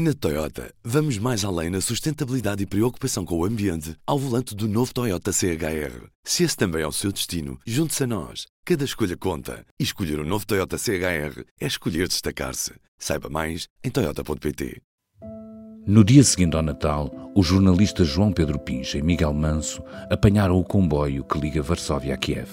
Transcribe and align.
Na 0.00 0.14
Toyota, 0.14 0.72
vamos 0.84 1.18
mais 1.18 1.44
além 1.44 1.70
na 1.70 1.80
sustentabilidade 1.80 2.62
e 2.62 2.66
preocupação 2.66 3.24
com 3.24 3.36
o 3.36 3.44
ambiente 3.44 3.96
ao 4.06 4.16
volante 4.16 4.54
do 4.54 4.68
novo 4.68 4.94
Toyota 4.94 5.32
CHR. 5.32 6.06
Se 6.22 6.44
esse 6.44 6.56
também 6.56 6.82
é 6.82 6.86
o 6.86 6.92
seu 6.92 7.10
destino, 7.10 7.58
junte-se 7.66 8.04
a 8.04 8.06
nós. 8.06 8.46
Cada 8.64 8.84
escolha 8.84 9.16
conta. 9.16 9.66
E 9.76 9.82
escolher 9.82 10.20
o 10.20 10.22
um 10.22 10.24
novo 10.24 10.46
Toyota 10.46 10.78
CHR 10.78 11.42
é 11.60 11.66
escolher 11.66 12.06
destacar-se. 12.06 12.74
Saiba 12.96 13.28
mais 13.28 13.66
em 13.82 13.90
Toyota.pt. 13.90 14.80
No 15.84 16.04
dia 16.04 16.22
seguinte 16.22 16.54
ao 16.54 16.62
Natal, 16.62 17.32
os 17.34 17.44
jornalistas 17.44 18.06
João 18.06 18.30
Pedro 18.30 18.60
Pincha 18.60 18.98
e 18.98 19.02
Miguel 19.02 19.34
Manso 19.34 19.82
apanharam 20.08 20.60
o 20.60 20.64
comboio 20.64 21.24
que 21.24 21.40
liga 21.40 21.60
Varsóvia 21.60 22.14
a 22.14 22.16
Kiev. 22.16 22.48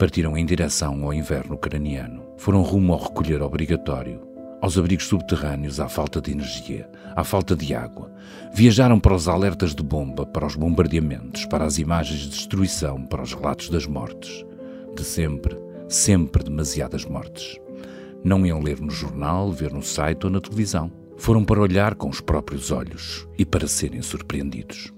Partiram 0.00 0.36
em 0.36 0.44
direção 0.44 1.04
ao 1.04 1.14
inverno 1.14 1.54
ucraniano. 1.54 2.24
Foram 2.36 2.62
rumo 2.62 2.92
ao 2.92 3.04
recolher 3.04 3.40
obrigatório 3.40 4.31
aos 4.62 4.78
abrigos 4.78 5.08
subterrâneos 5.08 5.80
à 5.80 5.88
falta 5.88 6.20
de 6.20 6.30
energia, 6.30 6.88
à 7.16 7.24
falta 7.24 7.56
de 7.56 7.74
água. 7.74 8.12
Viajaram 8.54 9.00
para 9.00 9.14
os 9.14 9.26
alertas 9.26 9.74
de 9.74 9.82
bomba, 9.82 10.24
para 10.24 10.46
os 10.46 10.54
bombardeamentos, 10.54 11.44
para 11.46 11.64
as 11.64 11.78
imagens 11.78 12.20
de 12.20 12.28
destruição, 12.28 13.04
para 13.04 13.22
os 13.22 13.34
relatos 13.34 13.68
das 13.68 13.86
mortes. 13.86 14.46
De 14.94 15.02
sempre, 15.02 15.58
sempre 15.88 16.44
demasiadas 16.44 17.04
mortes. 17.04 17.58
Não 18.22 18.46
iam 18.46 18.62
ler 18.62 18.80
no 18.80 18.90
jornal, 18.90 19.50
ver 19.50 19.72
no 19.72 19.82
site 19.82 20.26
ou 20.26 20.30
na 20.30 20.40
televisão. 20.40 20.92
Foram 21.16 21.44
para 21.44 21.60
olhar 21.60 21.96
com 21.96 22.08
os 22.08 22.20
próprios 22.20 22.70
olhos 22.70 23.26
e 23.36 23.44
para 23.44 23.66
serem 23.66 24.00
surpreendidos. 24.00 24.92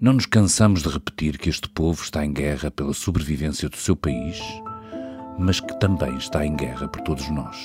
Não 0.00 0.12
nos 0.12 0.26
cansamos 0.26 0.82
de 0.82 0.88
repetir 0.88 1.38
que 1.38 1.50
este 1.50 1.68
povo 1.68 2.00
está 2.02 2.24
em 2.24 2.32
guerra 2.32 2.70
pela 2.70 2.94
sobrevivência 2.94 3.68
do 3.68 3.76
seu 3.76 3.96
país, 3.96 4.40
mas 5.38 5.58
que 5.58 5.78
também 5.80 6.16
está 6.16 6.46
em 6.46 6.54
guerra 6.54 6.86
por 6.86 7.00
todos 7.02 7.28
nós 7.30 7.56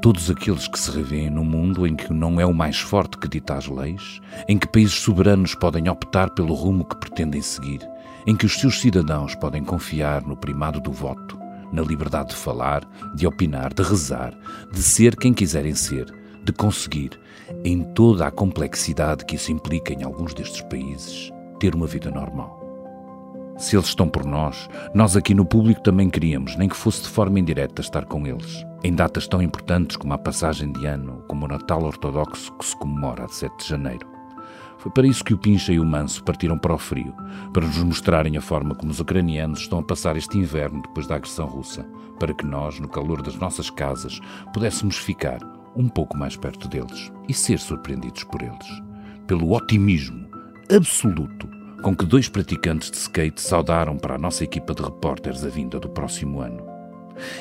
Todos 0.00 0.30
aqueles 0.30 0.68
que 0.68 0.78
se 0.78 0.90
revêem 0.90 1.28
num 1.28 1.44
mundo 1.44 1.86
em 1.86 1.96
que 1.96 2.12
não 2.12 2.40
é 2.40 2.46
o 2.46 2.54
mais 2.54 2.78
forte 2.78 3.18
que 3.18 3.28
dita 3.28 3.54
as 3.54 3.66
leis, 3.66 4.20
em 4.48 4.56
que 4.56 4.68
países 4.68 4.94
soberanos 4.94 5.54
podem 5.56 5.88
optar 5.88 6.30
pelo 6.30 6.54
rumo 6.54 6.84
que 6.84 6.96
pretendem 6.96 7.42
seguir, 7.42 7.80
em 8.24 8.36
que 8.36 8.46
os 8.46 8.60
seus 8.60 8.80
cidadãos 8.80 9.34
podem 9.34 9.64
confiar 9.64 10.22
no 10.22 10.36
primado 10.36 10.80
do 10.80 10.92
voto, 10.92 11.36
na 11.72 11.82
liberdade 11.82 12.30
de 12.30 12.36
falar, 12.36 12.88
de 13.14 13.26
opinar, 13.26 13.74
de 13.74 13.82
rezar, 13.82 14.32
de 14.72 14.82
ser 14.82 15.16
quem 15.16 15.34
quiserem 15.34 15.74
ser, 15.74 16.06
de 16.44 16.52
conseguir, 16.52 17.10
em 17.64 17.82
toda 17.82 18.26
a 18.26 18.30
complexidade 18.30 19.24
que 19.24 19.36
isso 19.36 19.50
implica 19.50 19.92
em 19.92 20.04
alguns 20.04 20.32
destes 20.32 20.62
países, 20.62 21.32
ter 21.58 21.74
uma 21.74 21.86
vida 21.86 22.10
normal. 22.10 22.58
Se 23.58 23.74
eles 23.74 23.88
estão 23.88 24.08
por 24.08 24.24
nós, 24.24 24.68
nós 24.94 25.16
aqui 25.16 25.34
no 25.34 25.44
público 25.44 25.82
também 25.82 26.08
queríamos, 26.08 26.54
nem 26.56 26.68
que 26.68 26.76
fosse 26.76 27.02
de 27.02 27.08
forma 27.08 27.40
indireta, 27.40 27.82
estar 27.82 28.04
com 28.04 28.24
eles. 28.24 28.67
Em 28.84 28.94
datas 28.94 29.26
tão 29.26 29.42
importantes 29.42 29.96
como 29.96 30.14
a 30.14 30.18
passagem 30.18 30.70
de 30.70 30.86
ano, 30.86 31.24
como 31.26 31.46
o 31.46 31.48
Natal 31.48 31.82
Ortodoxo 31.82 32.52
que 32.52 32.64
se 32.64 32.76
comemora 32.76 33.24
a 33.24 33.28
7 33.28 33.58
de 33.58 33.68
janeiro. 33.68 34.06
Foi 34.78 34.92
para 34.92 35.06
isso 35.06 35.24
que 35.24 35.34
o 35.34 35.38
Pincha 35.38 35.72
e 35.72 35.80
o 35.80 35.84
Manso 35.84 36.22
partiram 36.22 36.56
para 36.56 36.74
o 36.74 36.78
frio, 36.78 37.12
para 37.52 37.66
nos 37.66 37.76
mostrarem 37.78 38.36
a 38.36 38.40
forma 38.40 38.76
como 38.76 38.92
os 38.92 39.00
ucranianos 39.00 39.60
estão 39.60 39.80
a 39.80 39.82
passar 39.82 40.16
este 40.16 40.38
inverno 40.38 40.80
depois 40.82 41.08
da 41.08 41.16
agressão 41.16 41.48
russa, 41.48 41.84
para 42.20 42.32
que 42.32 42.46
nós, 42.46 42.78
no 42.78 42.88
calor 42.88 43.20
das 43.20 43.34
nossas 43.34 43.68
casas, 43.68 44.20
pudéssemos 44.52 44.96
ficar 44.96 45.40
um 45.74 45.88
pouco 45.88 46.16
mais 46.16 46.36
perto 46.36 46.68
deles 46.68 47.10
e 47.28 47.34
ser 47.34 47.58
surpreendidos 47.58 48.22
por 48.22 48.40
eles. 48.40 48.82
Pelo 49.26 49.56
otimismo 49.56 50.28
absoluto 50.72 51.48
com 51.82 51.96
que 51.96 52.06
dois 52.06 52.28
praticantes 52.28 52.92
de 52.92 52.96
skate 52.96 53.40
saudaram 53.40 53.96
para 53.96 54.14
a 54.14 54.18
nossa 54.18 54.44
equipa 54.44 54.72
de 54.72 54.82
repórteres 54.84 55.44
a 55.44 55.48
vinda 55.48 55.80
do 55.80 55.88
próximo 55.88 56.40
ano. 56.40 56.77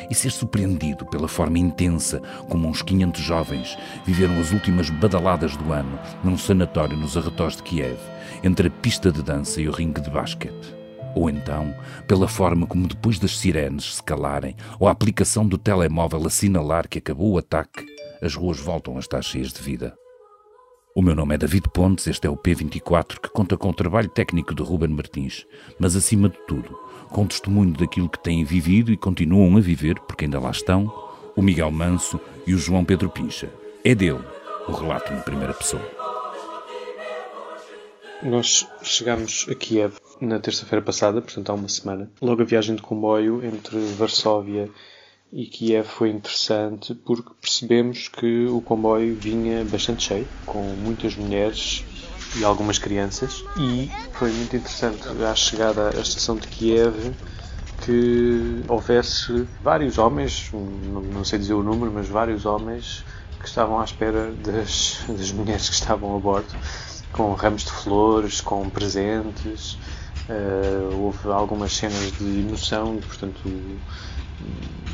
E 0.09 0.15
ser 0.15 0.31
surpreendido 0.31 1.05
pela 1.05 1.27
forma 1.27 1.59
intensa 1.59 2.21
como 2.49 2.67
uns 2.67 2.81
500 2.81 3.21
jovens 3.21 3.77
viveram 4.05 4.39
as 4.39 4.51
últimas 4.51 4.89
badaladas 4.89 5.55
do 5.55 5.71
ano 5.71 5.99
num 6.23 6.37
sanatório 6.37 6.97
nos 6.97 7.17
arredores 7.17 7.57
de 7.57 7.63
Kiev, 7.63 7.97
entre 8.43 8.67
a 8.67 8.71
pista 8.71 9.11
de 9.11 9.21
dança 9.21 9.61
e 9.61 9.67
o 9.67 9.71
ringue 9.71 10.01
de 10.01 10.09
basquete. 10.09 10.75
Ou 11.15 11.29
então, 11.29 11.73
pela 12.07 12.27
forma 12.27 12.67
como 12.67 12.87
depois 12.87 13.17
das 13.17 13.37
sirenes 13.37 13.95
se 13.95 14.03
calarem 14.03 14.55
ou 14.79 14.87
a 14.87 14.91
aplicação 14.91 15.47
do 15.47 15.57
telemóvel 15.57 16.25
assinalar 16.27 16.87
que 16.87 16.99
acabou 16.99 17.31
o 17.31 17.37
ataque, 17.37 17.85
as 18.21 18.35
ruas 18.35 18.59
voltam 18.59 18.97
a 18.97 18.99
estar 18.99 19.23
cheias 19.23 19.51
de 19.51 19.61
vida. 19.61 19.95
O 20.97 21.01
meu 21.03 21.13
nome 21.13 21.35
é 21.35 21.37
David 21.37 21.69
Pontes, 21.69 22.07
este 22.07 22.25
é 22.25 22.29
o 22.29 22.35
P24 22.35 23.19
que 23.19 23.29
conta 23.29 23.55
com 23.55 23.69
o 23.69 23.73
trabalho 23.73 24.09
técnico 24.09 24.55
de 24.55 24.63
Ruben 24.63 24.89
Martins, 24.89 25.45
mas 25.77 25.95
acima 25.95 26.27
de 26.27 26.39
tudo, 26.47 26.75
com 27.09 27.27
testemunho 27.27 27.71
daquilo 27.73 28.09
que 28.09 28.17
têm 28.17 28.43
vivido 28.43 28.91
e 28.91 28.97
continuam 28.97 29.55
a 29.57 29.59
viver, 29.59 29.99
porque 30.07 30.25
ainda 30.25 30.39
lá 30.39 30.49
estão, 30.49 30.91
o 31.35 31.41
Miguel 31.43 31.69
Manso 31.69 32.19
e 32.47 32.55
o 32.55 32.57
João 32.57 32.83
Pedro 32.83 33.11
Pincha. 33.11 33.47
É 33.83 33.93
dele 33.93 34.23
o 34.67 34.71
relato 34.71 35.13
na 35.13 35.19
primeira 35.19 35.53
pessoa. 35.53 35.87
Nós 38.23 38.67
chegámos 38.81 39.45
a 39.51 39.53
Kiev 39.53 39.97
na 40.19 40.39
terça-feira 40.39 40.83
passada, 40.83 41.21
portanto 41.21 41.51
há 41.51 41.53
uma 41.53 41.69
semana. 41.69 42.09
Logo 42.19 42.41
a 42.41 42.45
viagem 42.45 42.75
de 42.75 42.81
comboio 42.81 43.45
entre 43.45 43.77
Varsóvia 43.99 44.67
e 44.67 44.96
Kiev 45.51 45.85
foi 45.85 46.09
interessante 46.09 46.95
porque 46.95 47.31
percebemos 47.41 48.07
que 48.07 48.45
o 48.47 48.61
comboio 48.61 49.15
vinha 49.15 49.65
bastante 49.65 50.03
cheio, 50.03 50.29
com 50.45 50.75
muitas 50.75 51.15
mulheres 51.15 51.85
e 52.37 52.43
algumas 52.43 52.77
crianças, 52.77 53.43
e 53.59 53.89
foi 54.13 54.31
muito 54.31 54.55
interessante 54.55 55.07
à 55.23 55.35
chegada 55.35 55.89
à 55.89 56.01
estação 56.01 56.37
de 56.37 56.47
Kiev 56.47 57.15
que 57.81 58.63
houvesse 58.67 59.47
vários 59.61 59.97
homens, 59.97 60.49
não 60.51 61.23
sei 61.23 61.39
dizer 61.39 61.53
o 61.53 61.63
número, 61.63 61.91
mas 61.91 62.07
vários 62.07 62.45
homens 62.45 63.05
que 63.39 63.47
estavam 63.47 63.79
à 63.79 63.83
espera 63.83 64.33
das, 64.33 65.03
das 65.07 65.31
mulheres 65.31 65.69
que 65.69 65.75
estavam 65.75 66.15
a 66.15 66.19
bordo, 66.19 66.53
com 67.11 67.33
ramos 67.33 67.63
de 67.63 67.71
flores, 67.71 68.41
com 68.41 68.69
presentes. 68.69 69.79
Uh, 70.27 70.93
houve 70.93 71.29
algumas 71.29 71.73
cenas 71.73 72.11
de 72.11 72.39
emoção 72.39 72.97
e, 72.97 73.01
portanto, 73.01 73.81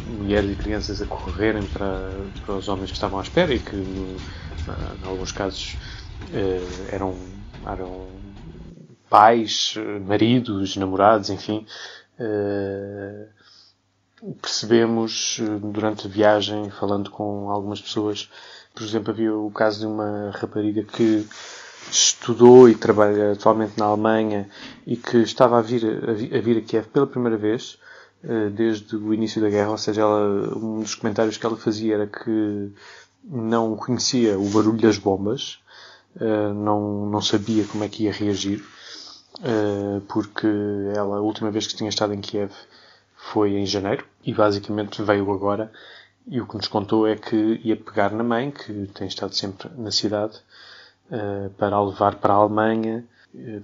mulheres 0.07 0.51
e 0.51 0.55
crianças 0.55 1.01
a 1.01 1.05
correrem 1.05 1.63
para, 1.67 2.09
para 2.45 2.55
os 2.55 2.67
homens 2.67 2.89
que 2.89 2.95
estavam 2.95 3.19
à 3.19 3.21
espera 3.21 3.53
e 3.53 3.59
que, 3.59 3.75
em 3.75 5.07
alguns 5.07 5.31
casos, 5.31 5.77
eh, 6.33 6.89
eram, 6.91 7.15
eram 7.65 8.07
pais, 9.09 9.75
maridos, 10.07 10.75
namorados, 10.77 11.29
enfim. 11.29 11.65
Eh, 12.19 13.27
percebemos 14.41 15.39
durante 15.61 16.07
a 16.07 16.09
viagem, 16.09 16.69
falando 16.69 17.09
com 17.09 17.49
algumas 17.49 17.81
pessoas, 17.81 18.29
por 18.73 18.83
exemplo, 18.83 19.11
havia 19.11 19.35
o 19.35 19.51
caso 19.51 19.81
de 19.81 19.85
uma 19.85 20.31
rapariga 20.31 20.83
que 20.83 21.27
estudou 21.91 22.69
e 22.69 22.75
trabalha 22.75 23.33
atualmente 23.33 23.77
na 23.77 23.85
Alemanha 23.85 24.49
e 24.87 24.95
que 24.95 25.17
estava 25.17 25.59
a 25.59 25.61
vir 25.61 25.83
a, 25.85 26.13
vir 26.41 26.57
a 26.57 26.61
Kiev 26.61 26.87
pela 26.87 27.05
primeira 27.05 27.37
vez 27.37 27.77
eh, 27.77 27.92
desde 28.55 28.95
o 28.95 29.13
início 29.13 29.41
da 29.41 29.49
guerra, 29.49 29.71
ou 29.71 29.77
seja, 29.77 30.01
ela, 30.01 30.57
um 30.57 30.79
dos 30.79 30.95
comentários 30.95 31.37
que 31.37 31.45
ela 31.45 31.57
fazia 31.57 31.95
era 31.95 32.07
que 32.07 32.71
não 33.23 33.75
conhecia 33.75 34.37
o 34.39 34.49
barulho 34.49 34.79
das 34.79 34.97
bombas, 34.97 35.59
eh, 36.19 36.53
não, 36.53 37.05
não 37.07 37.21
sabia 37.21 37.65
como 37.65 37.83
é 37.83 37.89
que 37.89 38.03
ia 38.03 38.11
reagir, 38.11 38.63
eh, 39.43 40.01
porque 40.07 40.47
ela, 40.95 41.17
a 41.17 41.21
última 41.21 41.49
vez 41.49 41.67
que 41.67 41.75
tinha 41.75 41.89
estado 41.89 42.13
em 42.13 42.21
Kiev 42.21 42.51
foi 43.15 43.53
em 43.55 43.65
janeiro 43.65 44.05
e 44.23 44.33
basicamente 44.33 45.01
veio 45.01 45.31
agora 45.31 45.71
e 46.27 46.39
o 46.39 46.47
que 46.47 46.55
nos 46.55 46.67
contou 46.67 47.07
é 47.07 47.15
que 47.15 47.59
ia 47.63 47.75
pegar 47.75 48.11
na 48.11 48.23
mãe, 48.23 48.51
que 48.51 48.87
tem 48.93 49.07
estado 49.07 49.33
sempre 49.35 49.69
na 49.77 49.91
cidade, 49.91 50.39
para 51.57 51.75
a 51.75 51.83
levar 51.83 52.15
para 52.15 52.33
a 52.33 52.37
Alemanha, 52.37 53.05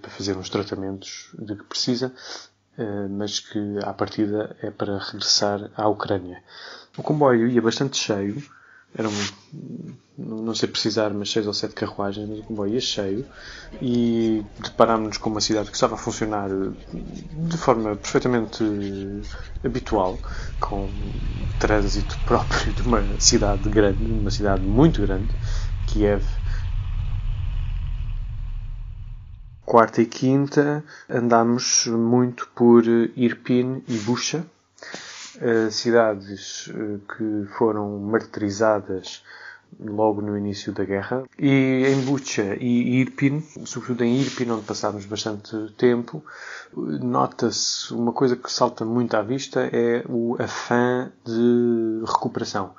para 0.02 0.12
fazer 0.12 0.36
uns 0.36 0.50
tratamentos 0.50 1.30
de 1.40 1.56
que 1.56 1.64
precisa, 1.64 2.14
eh, 2.14 2.59
mas 3.10 3.40
que 3.40 3.60
à 3.84 3.94
partida 3.94 4.56
é 4.62 4.72
para 4.72 4.98
regressar 4.98 5.70
à 5.76 5.88
Ucrânia. 5.88 6.42
O 6.98 7.04
comboio 7.04 7.48
ia 7.48 7.62
bastante 7.62 7.98
cheio, 7.98 8.42
eram, 8.98 9.12
não 10.18 10.56
sei 10.56 10.68
precisar, 10.68 11.12
mas 11.12 11.32
seis 11.32 11.46
ou 11.46 11.54
sete 11.54 11.76
carruagens, 11.76 12.28
mas 12.28 12.40
o 12.40 12.44
comboio 12.44 12.74
ia 12.74 12.82
cheio 12.82 13.26
e 13.82 14.44
deparámos-nos 14.60 15.18
com 15.18 15.30
uma 15.30 15.42
cidade 15.42 15.70
que 15.70 15.76
estava 15.76 15.96
a 15.96 15.98
funcionar 15.98 16.50
de 16.50 17.58
forma 17.58 17.96
perfeitamente 17.96 18.64
habitual, 19.64 20.18
com 20.60 20.90
trânsito 21.60 22.18
próprio 22.26 22.74
de 22.74 22.82
uma 22.82 23.20
cidade 23.20 23.70
grande, 23.70 24.04
uma 24.04 24.32
cidade 24.32 24.64
muito 24.64 25.02
grande, 25.02 25.30
Kiev 25.86 26.24
quarta 29.70 30.02
e 30.02 30.06
quinta 30.08 30.84
andámos 31.08 31.86
muito 31.86 32.50
por 32.56 32.84
Irpin 33.16 33.84
e 33.88 34.00
Bucha, 34.00 34.44
eh, 35.40 35.70
cidades 35.70 36.72
eh, 36.74 36.98
que 37.08 37.48
foram 37.56 38.00
martirizadas 38.00 39.24
logo 39.80 40.22
no 40.22 40.36
início 40.36 40.74
da 40.74 40.84
guerra. 40.84 41.22
E 41.38 41.86
em 41.86 42.02
Bucha 42.02 42.58
e 42.60 43.00
Irpin, 43.00 43.44
sobretudo 43.64 44.04
em 44.04 44.20
Irpin, 44.20 44.50
onde 44.50 44.66
passámos 44.66 45.06
bastante 45.06 45.56
tempo, 45.78 46.26
nota-se 46.76 47.94
uma 47.94 48.12
coisa 48.12 48.36
que 48.36 48.52
salta 48.52 48.84
muito 48.84 49.16
à 49.16 49.22
vista 49.22 49.70
é 49.72 50.04
o 50.10 50.36
afã 50.40 51.12
de 51.24 52.04
recuperação. 52.08 52.74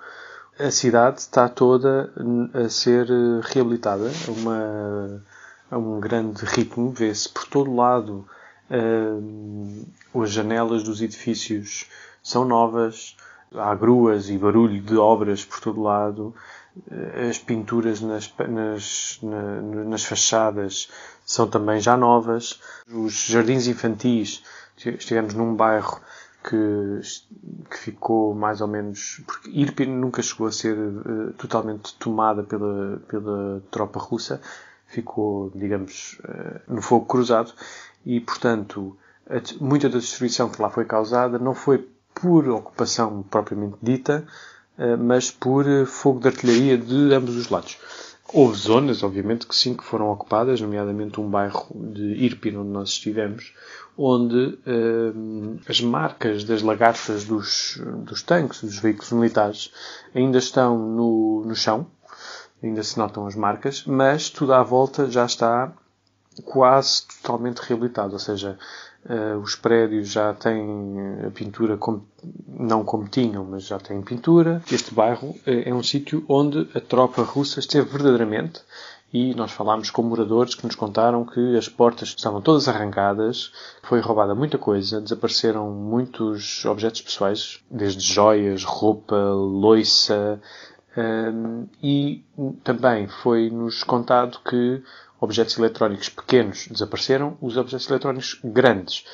a 0.59 0.73
cidade 0.73 1.21
está 1.21 1.49
toda 1.49 2.13
a 2.53 2.69
ser 2.69 3.07
reabilitada 3.45 4.11
uma, 4.27 5.23
a 5.71 5.79
um 5.79 6.01
grande 6.01 6.45
ritmo. 6.45 6.91
Vê-se 6.91 7.29
por 7.29 7.47
todo 7.47 7.75
lado 7.75 8.27
uh, 8.71 10.23
as 10.23 10.31
janelas 10.31 10.83
dos 10.83 11.01
edifícios 11.01 11.87
são 12.23 12.45
novas, 12.45 13.17
há 13.55 13.75
gruas 13.75 14.29
e 14.29 14.37
barulho 14.37 14.81
de 14.81 14.97
obras 14.97 15.45
por 15.45 15.61
todo 15.61 15.83
lado, 15.83 16.35
as 17.29 17.39
pinturas 17.39 18.01
nas, 18.01 18.33
nas, 18.49 19.19
na, 19.23 19.61
nas 19.85 20.05
fachadas 20.05 20.89
são 21.25 21.49
também 21.49 21.81
já 21.81 21.97
novas, 21.97 22.61
os 22.89 23.27
jardins 23.27 23.67
infantis, 23.67 24.43
estivemos 24.77 25.35
num 25.35 25.55
bairro 25.55 26.01
que, 26.43 27.01
que 27.71 27.79
ficou 27.79 28.35
mais 28.35 28.61
ou 28.61 28.69
menos. 28.69 29.23
Porque 29.27 29.51
Irpin 29.51 29.87
nunca 29.87 30.23
chegou 30.23 30.47
a 30.47 30.53
ser 30.53 30.77
uh, 30.77 31.33
totalmente 31.37 31.95
tomada 31.99 32.43
pela, 32.43 32.99
pela 33.09 33.63
tropa 33.71 33.99
russa, 33.99 34.41
ficou, 34.91 35.53
digamos, 35.55 36.19
uh, 36.25 36.75
no 36.75 36.83
fogo 36.83 37.07
cruzado 37.07 37.53
e, 38.05 38.21
portanto, 38.21 38.97
muita 39.61 39.89
da 39.89 39.99
destruição 39.99 40.51
que 40.51 40.61
lá 40.61 40.69
foi 40.69 40.85
causada 40.85 41.39
não 41.39 41.55
foi 41.55 41.89
por 42.13 42.49
ocupação 42.49 43.23
propriamente 43.23 43.77
dita, 43.81 44.27
uh, 44.77 44.99
mas 44.99 45.31
por 45.31 45.65
fogo 45.87 46.21
de 46.21 46.29
artilharia 46.29 46.77
de 46.77 47.15
ambos 47.15 47.37
os 47.37 47.49
lados. 47.49 47.79
Houve 48.33 48.57
zonas, 48.57 49.03
obviamente, 49.03 49.47
que 49.47 49.57
sim, 49.57 49.75
que 49.75 49.83
foram 49.83 50.11
ocupadas, 50.11 50.61
nomeadamente 50.61 51.21
um 51.21 51.29
bairro 51.29 51.67
de 51.75 52.15
Irpin, 52.25 52.57
onde 52.57 52.71
nós 52.71 52.91
estivemos, 52.91 53.53
onde 53.99 54.57
as 55.69 55.81
marcas 55.81 56.45
das 56.45 56.63
lagartas 56.63 57.25
dos, 57.25 57.83
dos 58.05 58.23
tanques, 58.23 58.63
dos 58.63 58.79
veículos 58.79 59.11
militares, 59.11 59.73
ainda 60.15 60.39
estão 60.39 60.79
no, 60.79 61.45
no 61.45 61.57
chão, 61.57 61.89
ainda 62.63 62.83
se 62.83 62.99
notam 62.99 63.27
as 63.27 63.35
marcas, 63.35 63.85
mas 63.87 64.29
tudo 64.31 64.55
à 64.55 64.63
volta 64.63 65.11
já 65.11 65.25
está 65.25 65.73
quase 66.45 67.07
totalmente 67.07 67.59
reabilitado, 67.59 68.13
ou 68.13 68.19
seja, 68.19 68.59
uh, 69.05 69.39
os 69.39 69.55
prédios 69.55 70.09
já 70.09 70.33
têm 70.33 71.27
a 71.27 71.31
pintura 71.31 71.77
como, 71.77 72.07
não 72.47 72.85
como 72.85 73.09
tinham, 73.09 73.45
mas 73.45 73.65
já 73.65 73.79
têm 73.79 74.01
pintura. 74.03 74.63
Este 74.71 74.95
bairro 74.95 75.31
uh, 75.31 75.41
é 75.47 75.75
um 75.75 75.83
sítio 75.83 76.25
onde 76.29 76.69
a 76.75 76.81
tropa 76.81 77.23
russa 77.23 77.61
esteve 77.61 77.89
verdadeiramente 77.89 78.63
e 79.13 79.35
nós 79.35 79.51
falámos 79.51 79.91
com 79.91 80.03
moradores 80.03 80.55
que 80.55 80.65
nos 80.65 80.77
contaram 80.77 81.25
que 81.25 81.57
as 81.57 81.69
portas 81.69 82.11
estavam 82.11 82.41
todas 82.41 82.69
arrancadas, 82.69 83.53
foi 83.83 84.01
roubada 84.01 84.35
muita 84.37 84.57
coisa, 84.57 85.01
desapareceram 85.01 85.69
muitos 85.71 86.65
objetos 86.65 87.03
pessoais, 87.03 87.61
desde 87.69 88.01
joias, 88.01 88.63
roupa, 88.63 89.17
loiça, 89.17 90.41
um, 90.97 91.67
e 91.83 92.25
também 92.65 93.07
foi-nos 93.07 93.85
contado 93.85 94.41
que 94.41 94.83
objetos 95.21 95.59
eletrónicos 95.59 96.09
pequenos 96.09 96.67
desapareceram, 96.69 97.37
os 97.41 97.57
objetos 97.57 97.89
eletrónicos 97.89 98.41
grandes, 98.43 99.05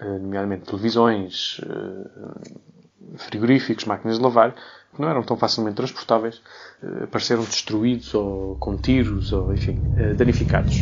uh, 0.00 0.18
nomeadamente 0.18 0.64
televisões, 0.64 1.58
uh, 1.58 3.18
frigoríficos, 3.18 3.84
máquinas 3.84 4.18
de 4.18 4.22
lavar, 4.22 4.54
que 4.94 5.00
não 5.00 5.08
eram 5.08 5.22
tão 5.22 5.36
facilmente 5.36 5.76
transportáveis, 5.76 6.40
uh, 6.82 7.04
apareceram 7.04 7.42
destruídos 7.42 8.14
ou 8.14 8.56
com 8.56 8.76
tiros 8.76 9.32
ou, 9.32 9.52
enfim, 9.52 9.80
danificados. 10.16 10.76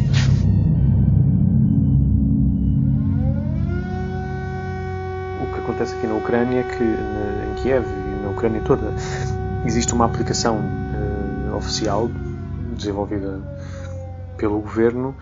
O 5.42 5.54
que 5.54 5.58
acontece 5.60 5.94
aqui 5.96 6.06
na 6.06 6.14
Ucrânia 6.14 6.60
é 6.60 6.62
que, 6.62 6.84
em 6.84 7.62
Kiev 7.62 7.86
e 7.86 8.22
na 8.22 8.30
Ucrânia 8.30 8.60
toda, 8.60 8.92
existe 9.64 9.92
uma 9.92 10.06
aplicação 10.06 10.58
uh, 10.58 11.56
oficial 11.56 12.08
desenvolvida 12.76 13.40
pelo 14.36 14.60
governo 14.60 15.14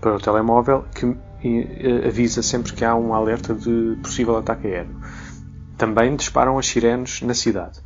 para 0.00 0.14
o 0.14 0.20
telemóvel 0.20 0.84
que 0.94 1.06
uh, 1.06 1.16
avisa 2.06 2.42
sempre 2.42 2.72
que 2.72 2.84
há 2.84 2.94
um 2.94 3.14
alerta 3.14 3.54
de 3.54 3.98
possível 4.02 4.36
ataque 4.36 4.66
aéreo. 4.66 4.96
Também 5.76 6.16
disparam 6.16 6.58
as 6.58 6.66
sirenes 6.66 7.22
na 7.22 7.34
cidade. 7.34 7.78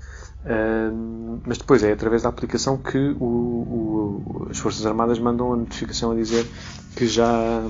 Uh, 0.45 1.41
mas 1.45 1.59
depois 1.59 1.83
é 1.83 1.93
através 1.93 2.23
da 2.23 2.29
aplicação 2.29 2.77
que 2.79 2.99
o, 3.21 3.25
o, 3.25 4.49
as 4.51 4.59
Forças 4.59 4.87
Armadas 4.87 5.19
mandam 5.19 5.53
a 5.53 5.57
notificação 5.57 6.13
a 6.13 6.15
dizer 6.15 6.47
que 6.97 7.07
já, 7.07 7.63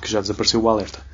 que 0.00 0.10
já 0.10 0.20
desapareceu 0.20 0.62
o 0.62 0.68
alerta. 0.68 1.09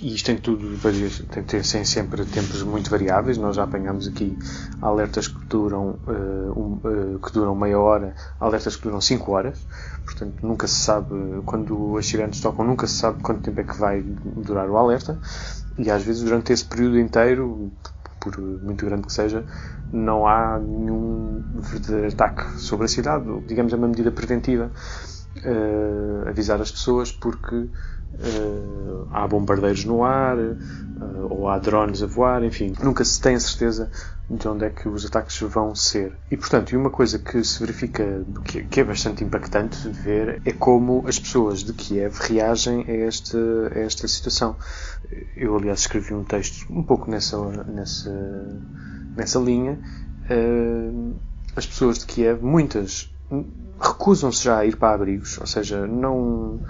E 0.00 0.14
isto 0.14 0.26
tem 0.26 0.36
tudo, 0.36 0.78
tem, 0.78 1.42
tem, 1.44 1.62
tem 1.62 1.84
sempre 1.84 2.24
tempos 2.26 2.62
muito 2.62 2.90
variáveis. 2.90 3.38
Nós 3.38 3.56
já 3.56 3.64
apanhamos 3.64 4.06
aqui 4.06 4.36
alertas 4.82 5.26
que 5.26 5.42
duram, 5.46 5.98
uh, 6.06 6.52
um, 6.54 7.14
uh, 7.14 7.18
que 7.18 7.32
duram 7.32 7.54
meia 7.54 7.78
hora, 7.78 8.14
alertas 8.38 8.76
que 8.76 8.82
duram 8.82 9.00
5 9.00 9.32
horas. 9.32 9.58
Portanto, 10.04 10.34
nunca 10.42 10.66
se 10.66 10.74
sabe, 10.74 11.14
quando 11.46 11.96
as 11.96 12.06
sirenes 12.06 12.40
tocam, 12.40 12.64
nunca 12.64 12.86
se 12.86 12.94
sabe 12.94 13.22
quanto 13.22 13.40
tempo 13.40 13.60
é 13.60 13.64
que 13.64 13.76
vai 13.76 14.02
durar 14.02 14.68
o 14.68 14.76
alerta. 14.76 15.18
E 15.78 15.90
às 15.90 16.02
vezes, 16.02 16.22
durante 16.22 16.52
esse 16.52 16.64
período 16.64 16.98
inteiro, 16.98 17.72
por 18.20 18.38
muito 18.38 18.84
grande 18.84 19.06
que 19.06 19.12
seja, 19.12 19.44
não 19.92 20.26
há 20.26 20.58
nenhum 20.58 21.42
verdadeiro 21.54 22.08
ataque 22.08 22.60
sobre 22.60 22.84
a 22.84 22.88
cidade. 22.88 23.24
Digamos, 23.46 23.72
é 23.72 23.76
uma 23.76 23.88
medida 23.88 24.10
preventiva. 24.10 24.70
Uh, 25.44 26.28
avisar 26.28 26.60
as 26.60 26.70
pessoas 26.70 27.12
porque 27.12 27.68
Uh, 28.18 29.06
há 29.10 29.26
bombardeiros 29.28 29.84
no 29.84 30.02
ar, 30.02 30.38
uh, 30.38 31.26
ou 31.28 31.48
há 31.48 31.58
drones 31.58 32.02
a 32.02 32.06
voar, 32.06 32.42
enfim, 32.44 32.72
nunca 32.82 33.04
se 33.04 33.20
tem 33.20 33.34
a 33.34 33.40
certeza 33.40 33.90
de 34.30 34.48
onde 34.48 34.64
é 34.64 34.70
que 34.70 34.88
os 34.88 35.04
ataques 35.04 35.38
vão 35.42 35.74
ser. 35.74 36.14
E, 36.30 36.36
portanto, 36.36 36.74
uma 36.76 36.88
coisa 36.88 37.18
que 37.18 37.44
se 37.44 37.60
verifica, 37.60 38.24
que, 38.44 38.80
é 38.80 38.84
bastante 38.84 39.22
impactante 39.22 39.82
de 39.82 39.90
ver, 39.90 40.40
é 40.46 40.52
como 40.52 41.06
as 41.06 41.18
pessoas 41.18 41.62
de 41.62 41.74
Kiev 41.74 42.16
reagem 42.20 42.84
a 42.88 42.92
esta, 43.06 43.38
a 43.74 43.78
esta 43.78 44.08
situação. 44.08 44.56
Eu, 45.36 45.54
aliás, 45.54 45.80
escrevi 45.80 46.14
um 46.14 46.24
texto 46.24 46.66
um 46.72 46.82
pouco 46.82 47.10
nessa, 47.10 47.38
nessa, 47.64 48.60
nessa 49.14 49.38
linha. 49.38 49.78
Uh, 50.30 51.14
as 51.54 51.66
pessoas 51.66 51.98
de 51.98 52.06
Kiev, 52.06 52.42
muitas, 52.42 53.14
recusam-se 53.80 54.44
já 54.44 54.58
a 54.58 54.66
ir 54.66 54.76
para 54.76 54.94
abrigos, 54.94 55.38
ou 55.38 55.46
seja, 55.46 55.86
não 55.86 56.60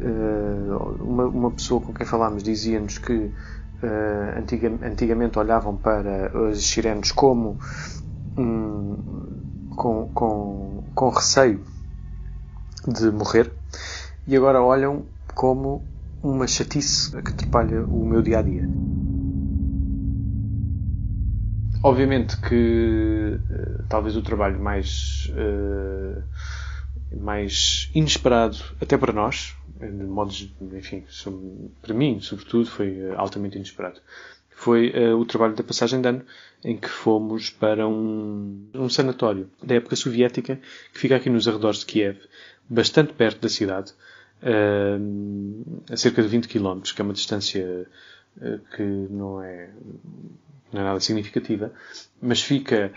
eh, 0.00 1.00
uma, 1.00 1.24
uma 1.26 1.50
pessoa 1.50 1.80
com 1.80 1.92
quem 1.92 2.06
falámos 2.06 2.42
dizia-nos 2.42 2.98
que 2.98 3.12
uh, 3.14 4.38
antiga, 4.38 4.72
antigamente 4.82 5.38
olhavam 5.38 5.76
para 5.76 6.30
as 6.48 6.64
sirenes 6.64 7.12
como 7.12 7.58
um, 8.36 9.70
com, 9.74 10.10
com, 10.12 10.84
com 10.94 11.08
receio 11.08 11.64
de 12.86 13.10
morrer 13.10 13.50
e 14.26 14.36
agora 14.36 14.62
olham 14.62 15.04
como 15.34 15.82
uma 16.22 16.46
chatice 16.46 17.10
que 17.22 17.30
atrapalha 17.30 17.84
o 17.84 18.04
meu 18.04 18.20
dia 18.22 18.38
a 18.38 18.42
dia. 18.42 18.85
Obviamente 21.82 22.36
que 22.38 23.38
uh, 23.38 23.84
talvez 23.88 24.16
o 24.16 24.22
trabalho 24.22 24.58
mais, 24.58 25.30
uh, 25.32 26.22
mais 27.20 27.90
inesperado, 27.94 28.56
até 28.80 28.96
para 28.96 29.12
nós, 29.12 29.54
de 29.78 29.86
modos, 29.86 30.52
enfim, 30.72 31.04
para 31.82 31.94
mim, 31.94 32.18
sobretudo, 32.20 32.66
foi 32.66 32.98
eh, 32.98 33.14
altamente 33.14 33.56
inesperado. 33.56 34.00
Foi 34.48 34.90
o 35.12 35.22
trabalho 35.26 35.54
da 35.54 35.62
passagem 35.62 36.00
de 36.00 36.08
ano, 36.08 36.24
em 36.64 36.78
que 36.78 36.88
fomos 36.88 37.50
para 37.50 37.86
um, 37.86 38.70
um 38.72 38.88
sanatório 38.88 39.50
da 39.62 39.74
época 39.74 39.94
soviética, 39.94 40.58
que 40.94 40.98
fica 40.98 41.16
aqui 41.16 41.28
nos 41.28 41.46
arredores 41.46 41.80
de 41.80 41.86
Kiev, 41.86 42.16
bastante 42.66 43.12
perto 43.12 43.42
da 43.42 43.50
cidade, 43.50 43.92
a 45.92 45.96
cerca 45.98 46.22
de 46.22 46.28
20 46.28 46.48
km, 46.48 46.80
que 46.80 47.02
é 47.02 47.04
uma 47.04 47.12
distância 47.12 47.86
que 48.74 48.82
não 48.82 49.42
é, 49.42 49.68
não 50.72 50.80
é 50.80 50.84
nada 50.84 51.00
significativa, 51.00 51.72
mas 52.20 52.42
fica 52.42 52.92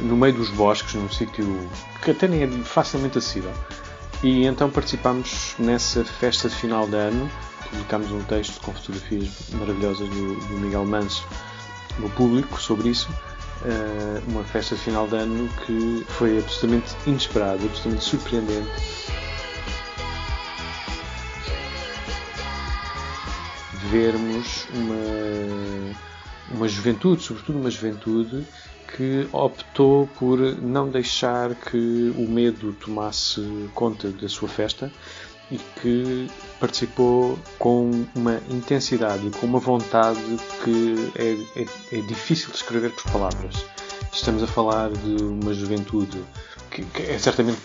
no 0.00 0.16
meio 0.16 0.34
dos 0.34 0.50
bosques, 0.50 0.94
num 0.94 1.08
sítio 1.08 1.44
que 2.02 2.10
até 2.10 2.26
nem 2.26 2.42
é 2.42 2.48
facilmente 2.64 3.18
acessível. 3.18 3.52
E 4.22 4.46
então 4.46 4.70
participámos 4.70 5.54
nessa 5.58 6.04
festa 6.04 6.48
de 6.48 6.54
final 6.54 6.88
de 6.88 6.96
ano. 6.96 7.30
Publicámos 7.70 8.10
um 8.12 8.22
texto 8.22 8.60
com 8.62 8.72
fotografias 8.72 9.50
maravilhosas 9.52 10.08
do, 10.08 10.36
do 10.36 10.58
Miguel 10.60 10.84
Manso 10.84 11.26
no 11.98 12.08
público 12.10 12.60
sobre 12.60 12.90
isso. 12.90 13.10
Uh, 13.62 14.30
uma 14.30 14.44
festa 14.44 14.74
de 14.74 14.82
final 14.82 15.08
de 15.08 15.16
ano 15.16 15.48
que 15.64 16.04
foi 16.08 16.38
absolutamente 16.38 16.94
inesperada, 17.06 17.62
absolutamente 17.64 18.04
surpreendente. 18.04 18.70
Vermos 23.90 24.66
uma, 24.74 25.94
uma 26.50 26.68
juventude, 26.68 27.22
sobretudo 27.22 27.58
uma 27.58 27.70
juventude, 27.70 28.46
que 28.96 29.28
optou 29.32 30.08
por 30.18 30.38
não 30.38 30.88
deixar 30.88 31.54
que 31.54 32.14
o 32.16 32.28
medo 32.28 32.72
tomasse 32.74 33.68
conta 33.74 34.08
da 34.10 34.28
sua 34.28 34.48
festa 34.48 34.90
e 35.50 35.58
que 35.80 36.28
participou 36.58 37.38
com 37.58 38.06
uma 38.14 38.40
intensidade 38.48 39.26
e 39.26 39.30
com 39.30 39.46
uma 39.46 39.58
vontade 39.58 40.20
que 40.64 41.12
é, 41.14 41.62
é, 41.62 41.98
é 41.98 42.00
difícil 42.02 42.50
de 42.50 42.56
escrever 42.56 42.90
por 42.92 43.10
palavras. 43.12 43.64
estamos 44.12 44.42
a 44.42 44.46
falar 44.46 44.90
de 44.90 45.22
uma 45.22 45.52
juventude 45.52 46.18
que, 46.70 46.84
que 46.84 47.02
é 47.02 47.18
certamente 47.18 47.58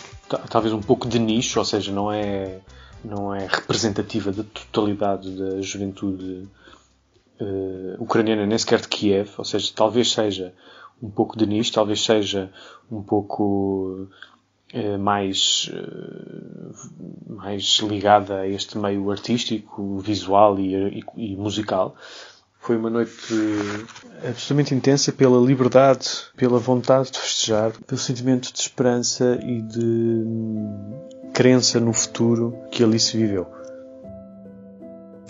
talvez 0.48 0.72
um 0.72 0.80
pouco 0.80 1.08
de 1.08 1.18
nicho, 1.18 1.58
ou 1.58 1.64
seja, 1.64 1.92
não 1.92 2.10
é, 2.10 2.60
não 3.04 3.34
é 3.34 3.46
representativa 3.46 4.32
da 4.32 4.44
totalidade 4.44 5.30
da 5.36 5.60
juventude 5.60 6.48
uh, 7.42 8.02
ucraniana, 8.02 8.46
nem 8.46 8.58
sequer 8.58 8.80
de 8.80 8.88
Kiev, 8.88 9.30
ou 9.38 9.44
seja, 9.44 9.72
talvez 9.74 10.12
seja 10.12 10.54
um 11.02 11.10
pouco 11.10 11.36
de 11.36 11.46
nicho, 11.46 11.72
talvez 11.72 12.04
seja 12.04 12.50
um 12.90 13.02
pouco 13.02 14.08
uh, 14.74 14.98
mais, 14.98 15.70
uh, 15.72 17.34
mais 17.34 17.80
ligada 17.80 18.40
a 18.40 18.48
este 18.48 18.78
meio 18.78 19.10
artístico, 19.10 19.98
visual 19.98 20.58
e, 20.58 21.00
e, 21.16 21.32
e 21.32 21.36
musical. 21.36 21.96
Foi 22.60 22.76
uma 22.76 22.88
noite 22.88 23.12
absolutamente 24.24 24.72
intensa 24.72 25.12
pela 25.12 25.44
liberdade, 25.44 26.08
pela 26.36 26.60
vontade 26.60 27.10
de 27.10 27.18
festejar, 27.18 27.72
pelo 27.88 27.98
sentimento 28.00 28.52
de 28.52 28.60
esperança 28.60 29.36
e 29.42 29.60
de 29.62 29.80
hum, 29.84 30.96
crença 31.34 31.80
no 31.80 31.92
futuro 31.92 32.56
que 32.70 32.84
ali 32.84 33.00
se 33.00 33.16
viveu. 33.16 33.61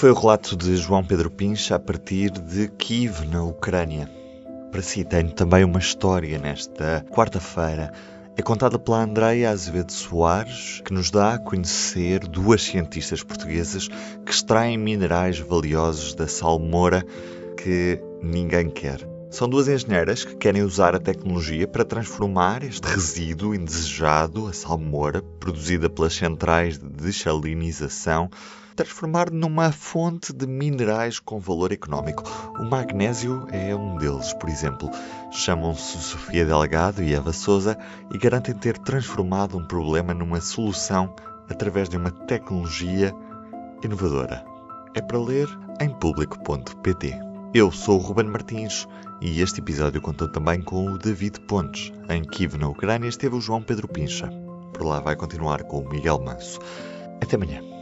Foi 0.02 0.10
o 0.10 0.14
relato 0.14 0.56
de 0.56 0.76
João 0.76 1.04
Pedro 1.04 1.30
Pincha 1.30 1.76
a 1.76 1.78
partir 1.78 2.32
de 2.32 2.66
Kiev, 2.70 3.24
na 3.30 3.44
Ucrânia. 3.44 4.10
Para 4.72 4.82
si, 4.82 5.04
tenho 5.04 5.30
também 5.30 5.62
uma 5.62 5.78
história 5.78 6.40
nesta 6.40 7.06
quarta-feira. 7.08 7.92
É 8.36 8.42
contada 8.42 8.80
pela 8.80 9.04
Andreia 9.04 9.50
Azevedo 9.50 9.92
Soares, 9.92 10.82
que 10.84 10.92
nos 10.92 11.08
dá 11.08 11.34
a 11.34 11.38
conhecer 11.38 12.26
duas 12.26 12.64
cientistas 12.64 13.22
portuguesas 13.22 13.86
que 14.26 14.32
extraem 14.32 14.76
minerais 14.76 15.38
valiosos 15.38 16.16
da 16.16 16.26
salmoura 16.26 17.06
que 17.56 18.02
ninguém 18.20 18.70
quer. 18.70 19.08
São 19.30 19.48
duas 19.48 19.68
engenheiras 19.68 20.24
que 20.24 20.34
querem 20.34 20.64
usar 20.64 20.96
a 20.96 21.00
tecnologia 21.00 21.68
para 21.68 21.84
transformar 21.84 22.64
este 22.64 22.88
resíduo 22.88 23.54
indesejado, 23.54 24.48
a 24.48 24.52
salmoura, 24.52 25.22
produzida 25.38 25.88
pelas 25.88 26.14
centrais 26.14 26.76
de 26.76 26.88
desalinização, 26.88 28.28
transformar 28.74 29.30
numa 29.30 29.70
fonte 29.70 30.32
de 30.32 30.46
minerais 30.46 31.18
com 31.18 31.38
valor 31.38 31.72
económico. 31.72 32.24
O 32.58 32.64
magnésio 32.64 33.46
é 33.50 33.74
um 33.74 33.96
deles, 33.96 34.32
por 34.34 34.48
exemplo. 34.48 34.90
Chamam-se 35.30 35.98
Sofia 35.98 36.44
Delgado 36.44 37.02
e 37.02 37.14
Eva 37.14 37.32
Souza 37.32 37.78
e 38.12 38.18
garantem 38.18 38.54
ter 38.54 38.78
transformado 38.78 39.56
um 39.56 39.64
problema 39.66 40.14
numa 40.14 40.40
solução 40.40 41.14
através 41.48 41.88
de 41.88 41.96
uma 41.96 42.10
tecnologia 42.10 43.14
inovadora. 43.82 44.44
É 44.94 45.00
para 45.00 45.18
ler 45.18 45.48
em 45.80 45.88
público.pt. 45.88 47.14
Eu 47.54 47.70
sou 47.70 47.98
o 47.98 48.02
Ruben 48.02 48.26
Martins 48.26 48.86
e 49.20 49.40
este 49.40 49.60
episódio 49.60 50.00
contou 50.00 50.28
também 50.28 50.62
com 50.62 50.86
o 50.86 50.98
David 50.98 51.40
Pontes. 51.40 51.92
Em 52.08 52.24
Kiev, 52.24 52.56
na 52.56 52.68
Ucrânia, 52.68 53.08
esteve 53.08 53.36
o 53.36 53.40
João 53.40 53.62
Pedro 53.62 53.86
Pincha. 53.86 54.28
Por 54.72 54.86
lá 54.86 55.00
vai 55.00 55.14
continuar 55.14 55.62
com 55.64 55.80
o 55.80 55.88
Miguel 55.88 56.18
Manso. 56.18 56.58
Até 57.20 57.36
amanhã. 57.36 57.81